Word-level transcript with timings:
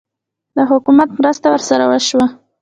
د 0.55 0.57
حکومت 0.71 1.09
مرسته 1.19 1.47
ورسره 1.53 1.83
وشوه؟ 1.87 2.25